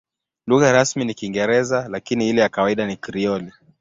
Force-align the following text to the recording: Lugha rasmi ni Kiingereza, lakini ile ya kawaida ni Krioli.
Lugha 0.47 0.71
rasmi 0.71 1.05
ni 1.05 1.13
Kiingereza, 1.13 1.87
lakini 1.89 2.29
ile 2.29 2.41
ya 2.41 2.49
kawaida 2.49 2.85
ni 2.87 2.97
Krioli. 2.97 3.51